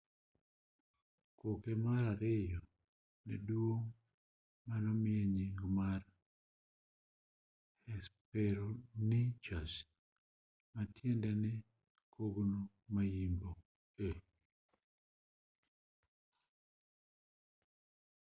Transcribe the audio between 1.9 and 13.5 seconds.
ariyo nedwong' manomiye nying mar hesperonychus matiende ni kogno ma-yimbo